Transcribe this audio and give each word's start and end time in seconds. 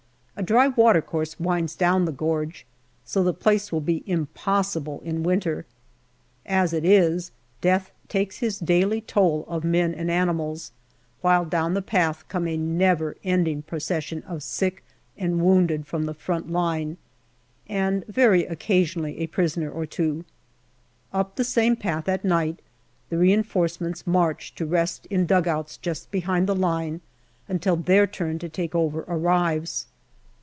A 0.37 0.43
dry 0.43 0.69
watercourse 0.69 1.39
winds 1.39 1.75
down 1.75 2.05
the 2.05 2.11
gorge, 2.11 2.65
so 3.05 3.21
the 3.23 3.31
place 3.33 3.71
will 3.71 3.79
be 3.81 4.03
impossible 4.09 4.99
in 5.03 5.21
winter; 5.21 5.67
as 6.47 6.73
it 6.73 6.83
is, 6.83 7.31
Death 7.59 7.91
takes 8.07 8.39
his 8.39 8.57
daily 8.57 9.01
toll 9.01 9.45
of 9.47 9.63
men 9.63 9.93
and 9.93 10.09
animals, 10.09 10.71
while 11.19 11.45
down 11.45 11.75
the 11.75 11.81
path 11.83 12.27
comes 12.27 12.47
a 12.47 12.57
never 12.57 13.17
ending 13.23 13.61
procession 13.61 14.23
of 14.23 14.41
sick 14.41 14.83
and 15.15 15.43
wounded 15.43 15.85
from 15.85 16.05
the 16.05 16.13
front 16.15 16.49
line, 16.51 16.97
and 17.69 18.03
very 18.07 18.43
occasionally 18.47 19.19
a 19.19 19.27
prisoner 19.27 19.69
or 19.69 19.85
two. 19.85 20.25
Up 21.13 21.35
the 21.35 21.43
same 21.43 21.75
path, 21.75 22.09
at 22.09 22.25
night, 22.25 22.61
the 23.09 23.17
reinforcements 23.19 24.07
march 24.07 24.55
to 24.55 24.65
rest 24.65 25.05
in 25.11 25.27
dugouts 25.27 25.77
just 25.77 26.09
behind 26.09 26.47
the 26.47 26.55
line 26.55 26.99
until 27.47 27.75
their 27.75 28.07
turn 28.07 28.39
to 28.39 28.49
take 28.49 28.73
over 28.73 29.05
arrives. 29.07 29.85